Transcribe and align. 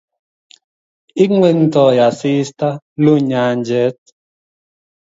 Ingwengtoi 1.23 1.97
asista, 2.07 2.67
luu 3.03 3.17
nyanjet 3.29 3.99